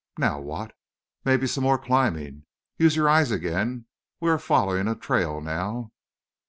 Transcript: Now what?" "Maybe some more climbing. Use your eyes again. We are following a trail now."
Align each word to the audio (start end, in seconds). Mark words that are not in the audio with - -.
Now 0.17 0.39
what?" 0.39 0.75
"Maybe 1.25 1.45
some 1.45 1.63
more 1.63 1.77
climbing. 1.77 2.45
Use 2.75 2.95
your 2.95 3.07
eyes 3.07 3.29
again. 3.29 3.85
We 4.19 4.31
are 4.31 4.39
following 4.39 4.87
a 4.87 4.95
trail 4.95 5.41
now." 5.41 5.91